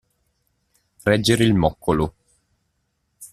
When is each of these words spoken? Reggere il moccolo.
Reggere 1.05 1.43
il 1.43 1.53
moccolo. 1.53 2.13